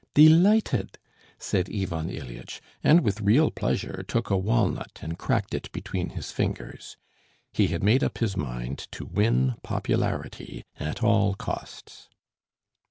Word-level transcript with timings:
"Delighted!" 0.15 0.97
said 1.37 1.69
Ivan 1.71 2.09
Ilyitch, 2.09 2.59
and 2.83 3.01
with 3.01 3.21
real 3.21 3.51
pleasure 3.51 4.03
took 4.07 4.31
a 4.31 4.35
walnut 4.35 4.97
and 5.03 5.15
cracked 5.15 5.53
it 5.53 5.71
between 5.71 6.09
his 6.17 6.31
fingers. 6.31 6.97
He 7.53 7.67
had 7.67 7.83
made 7.83 8.03
up 8.03 8.17
his 8.17 8.35
mind 8.35 8.87
to 8.93 9.05
win 9.05 9.57
popularity 9.61 10.63
at 10.79 11.03
all 11.03 11.35
costs. 11.35 12.09